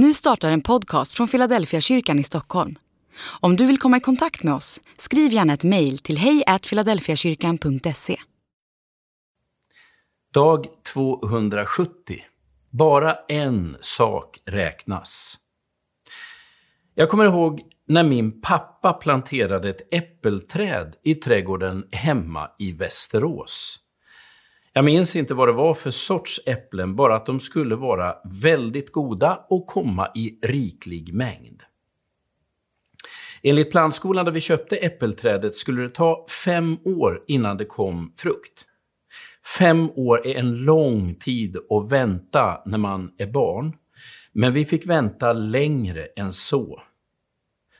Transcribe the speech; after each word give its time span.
Nu 0.00 0.14
startar 0.14 0.50
en 0.50 0.60
podcast 0.60 1.12
från 1.12 1.28
Philadelphia 1.28 1.80
kyrkan 1.80 2.18
i 2.18 2.24
Stockholm. 2.24 2.78
Om 3.40 3.56
du 3.56 3.66
vill 3.66 3.78
komma 3.78 3.96
i 3.96 4.00
kontakt 4.00 4.42
med 4.42 4.54
oss, 4.54 4.80
skriv 4.98 5.32
gärna 5.32 5.52
ett 5.52 5.64
mejl 5.64 5.98
till 5.98 6.18
hejfiladelfiakyrkan.se. 6.18 8.16
Dag 10.34 10.66
270. 10.92 12.16
Bara 12.70 13.14
en 13.28 13.76
sak 13.80 14.38
räknas. 14.44 15.38
Jag 16.94 17.08
kommer 17.08 17.24
ihåg 17.24 17.62
när 17.86 18.04
min 18.04 18.40
pappa 18.40 18.92
planterade 18.92 19.70
ett 19.70 19.94
äppelträd 19.94 20.96
i 21.04 21.14
trädgården 21.14 21.88
hemma 21.92 22.50
i 22.58 22.72
Västerås. 22.72 23.80
Jag 24.78 24.84
minns 24.84 25.16
inte 25.16 25.34
vad 25.34 25.48
det 25.48 25.52
var 25.52 25.74
för 25.74 25.90
sorts 25.90 26.40
äpplen, 26.46 26.96
bara 26.96 27.16
att 27.16 27.26
de 27.26 27.40
skulle 27.40 27.76
vara 27.76 28.16
väldigt 28.42 28.92
goda 28.92 29.46
och 29.48 29.66
komma 29.66 30.10
i 30.14 30.38
riklig 30.42 31.14
mängd. 31.14 31.62
Enligt 33.42 33.70
plantskolan 33.70 34.24
där 34.24 34.32
vi 34.32 34.40
köpte 34.40 34.76
äppelträdet 34.76 35.54
skulle 35.54 35.82
det 35.82 35.94
ta 35.94 36.26
fem 36.44 36.78
år 36.84 37.24
innan 37.26 37.56
det 37.56 37.64
kom 37.64 38.12
frukt. 38.16 38.66
Fem 39.58 39.90
år 39.90 40.26
är 40.26 40.34
en 40.34 40.64
lång 40.64 41.14
tid 41.14 41.56
att 41.56 41.92
vänta 41.92 42.62
när 42.66 42.78
man 42.78 43.14
är 43.18 43.26
barn, 43.26 43.76
men 44.32 44.52
vi 44.52 44.64
fick 44.64 44.86
vänta 44.86 45.32
längre 45.32 46.04
än 46.16 46.32
så. 46.32 46.82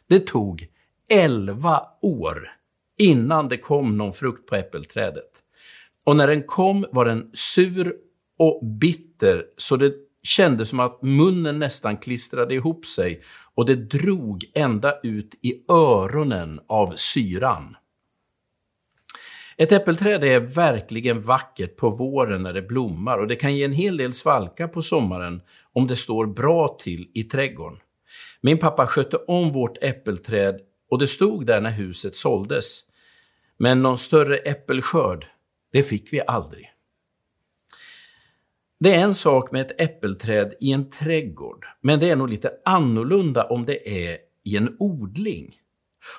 Det 0.09 0.27
tog 0.27 0.67
elva 1.11 1.83
år 2.03 2.49
innan 2.99 3.49
det 3.49 3.59
kom 3.59 3.97
någon 3.97 4.13
frukt 4.13 4.47
på 4.47 4.57
äppelträdet. 4.57 5.45
Och 6.09 6.17
när 6.17 6.27
den 6.27 6.43
kom 6.43 6.87
var 6.93 7.05
den 7.05 7.31
sur 7.33 7.95
och 8.39 8.67
bitter 8.67 9.45
så 9.57 9.77
det 9.77 9.93
kändes 10.23 10.69
som 10.69 10.81
att 10.81 11.03
munnen 11.03 11.59
nästan 11.59 11.97
klistrade 11.97 12.55
ihop 12.55 12.87
sig 12.87 13.23
och 13.55 13.67
det 13.67 13.75
drog 13.75 14.45
ända 14.55 15.01
ut 15.03 15.35
i 15.43 15.63
öronen 15.69 16.61
av 16.69 16.93
syran. 16.97 17.77
Ett 19.57 19.73
äppelträd 19.73 20.25
är 20.25 20.41
verkligen 20.41 21.23
vackert 21.23 21.77
på 21.77 21.91
våren 21.91 22.43
när 22.43 22.53
det 22.53 22.63
blommar 22.63 23.19
och 23.19 23.27
det 23.29 23.37
kan 23.37 23.57
ge 23.57 23.65
en 23.65 23.73
hel 23.73 23.97
del 23.97 24.13
svalka 24.13 24.69
på 24.69 24.83
sommaren 24.83 25.43
om 25.73 25.87
det 25.87 25.97
står 25.97 26.27
bra 26.27 26.77
till 26.81 27.11
i 27.15 27.25
trädgården. 27.25 27.79
Min 28.41 28.59
pappa 28.59 28.87
skötte 28.87 29.17
om 29.17 29.53
vårt 29.53 29.79
äppelträd 29.83 30.61
och 30.91 30.99
det 30.99 31.07
stod 31.07 31.47
där 31.47 31.61
när 31.61 31.71
huset 31.71 32.17
såldes. 32.17 32.81
Men 33.59 33.83
någon 33.83 33.99
större 33.99 34.37
äppelskörd, 34.37 35.27
det 35.73 35.83
fick 35.83 36.13
vi 36.13 36.21
aldrig. 36.27 36.73
Det 38.81 38.95
är 38.95 38.99
en 38.99 39.15
sak 39.15 39.53
med 39.53 39.61
ett 39.61 39.81
äppelträd 39.81 40.55
i 40.61 40.73
en 40.73 40.91
trädgård, 40.91 41.67
men 41.81 42.01
det 42.01 42.11
är 42.11 42.17
nog 42.17 42.29
lite 42.29 42.53
annorlunda 42.65 43.45
om 43.45 43.67
det 43.67 44.07
är 44.09 44.19
i 44.45 44.57
en 44.57 44.77
odling. 44.79 45.55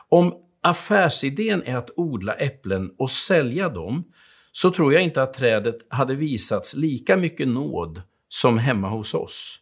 Om 0.10 0.34
affärsidén 0.62 1.64
är 1.64 1.76
att 1.76 1.90
odla 1.96 2.34
äpplen 2.34 2.96
och 2.98 3.10
sälja 3.10 3.70
dem, 3.70 4.04
så 4.52 4.72
tror 4.72 4.94
jag 4.94 5.04
inte 5.04 5.24
att 5.24 5.34
trädet 5.34 5.78
hade 5.90 6.16
visats 6.16 6.76
lika 6.76 7.18
mycket 7.18 7.48
nåd 7.48 8.02
som 8.30 8.58
hemma 8.58 8.90
hos 8.90 9.14
oss. 9.14 9.60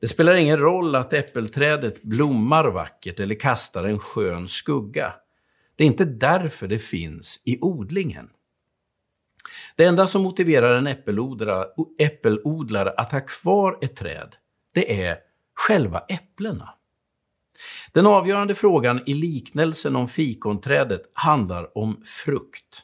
Det 0.00 0.06
spelar 0.06 0.34
ingen 0.34 0.58
roll 0.58 0.94
att 0.94 1.12
äppelträdet 1.12 2.02
blommar 2.02 2.64
vackert 2.64 3.20
eller 3.20 3.34
kastar 3.34 3.84
en 3.84 3.98
skön 3.98 4.48
skugga. 4.48 5.14
Det 5.76 5.84
är 5.84 5.88
inte 5.88 6.04
därför 6.04 6.68
det 6.68 6.78
finns 6.78 7.42
i 7.44 7.58
odlingen. 7.60 8.28
Det 9.76 9.84
enda 9.84 10.06
som 10.06 10.22
motiverar 10.22 10.78
en 10.78 10.86
äppelodlare, 10.86 11.66
äppelodlare 11.98 12.90
att 12.90 13.12
ha 13.12 13.20
kvar 13.20 13.78
ett 13.80 13.96
träd, 13.96 14.36
det 14.72 15.04
är 15.04 15.18
själva 15.54 15.98
äpplena. 15.98 16.74
Den 17.92 18.06
avgörande 18.06 18.54
frågan 18.54 19.02
i 19.06 19.14
liknelsen 19.14 19.96
om 19.96 20.08
fikonträdet 20.08 21.02
handlar 21.12 21.78
om 21.78 22.02
frukt. 22.04 22.82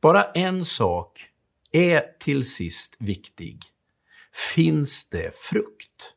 Bara 0.00 0.24
en 0.24 0.64
sak 0.64 1.28
är 1.72 2.04
till 2.20 2.44
sist 2.44 2.96
viktig. 2.98 3.62
Finns 4.54 5.08
det 5.08 5.36
frukt? 5.36 6.14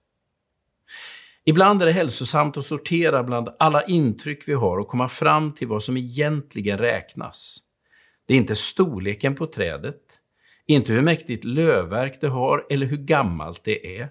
Ibland 1.43 1.81
är 1.81 1.85
det 1.85 1.91
hälsosamt 1.91 2.57
att 2.57 2.65
sortera 2.65 3.23
bland 3.23 3.49
alla 3.59 3.83
intryck 3.83 4.47
vi 4.47 4.53
har 4.53 4.77
och 4.77 4.87
komma 4.87 5.09
fram 5.09 5.53
till 5.53 5.67
vad 5.67 5.83
som 5.83 5.97
egentligen 5.97 6.77
räknas. 6.77 7.57
Det 8.25 8.33
är 8.33 8.37
inte 8.37 8.55
storleken 8.55 9.35
på 9.35 9.47
trädet, 9.47 10.01
inte 10.65 10.93
hur 10.93 11.01
mäktigt 11.01 11.43
lövverk 11.43 12.21
det 12.21 12.27
har 12.27 12.65
eller 12.69 12.85
hur 12.85 12.97
gammalt 12.97 13.63
det 13.63 13.99
är. 13.99 14.09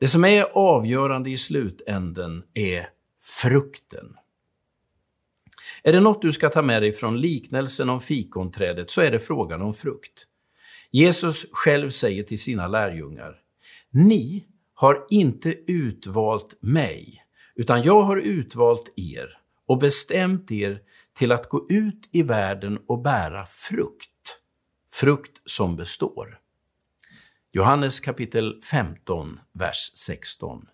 Det 0.00 0.08
som 0.08 0.24
är 0.24 0.46
avgörande 0.54 1.30
i 1.30 1.36
slutänden 1.36 2.44
är 2.54 2.86
frukten. 3.42 4.16
Är 5.82 5.92
det 5.92 6.00
något 6.00 6.22
du 6.22 6.32
ska 6.32 6.48
ta 6.48 6.62
med 6.62 6.82
dig 6.82 6.92
från 6.92 7.20
liknelsen 7.20 7.90
om 7.90 8.00
fikonträdet 8.00 8.90
så 8.90 9.00
är 9.00 9.10
det 9.10 9.18
frågan 9.18 9.62
om 9.62 9.74
frukt. 9.74 10.26
Jesus 10.90 11.46
själv 11.52 11.90
säger 11.90 12.22
till 12.22 12.40
sina 12.40 12.68
lärjungar, 12.68 13.40
ni 13.90 14.44
har 14.74 15.06
inte 15.10 15.54
utvalt 15.66 16.54
mig, 16.60 17.24
utan 17.54 17.82
jag 17.82 18.02
har 18.02 18.16
utvalt 18.16 18.92
er 18.96 19.38
och 19.66 19.78
bestämt 19.78 20.50
er 20.50 20.80
till 21.14 21.32
att 21.32 21.48
gå 21.48 21.66
ut 21.68 22.08
i 22.12 22.22
världen 22.22 22.78
och 22.86 23.02
bära 23.02 23.46
frukt, 23.46 24.40
frukt 24.92 25.40
som 25.44 25.76
består. 25.76 26.40
Johannes 27.52 28.00
kapitel 28.00 28.60
15, 28.62 29.40
vers 29.52 29.92
16. 29.94 30.66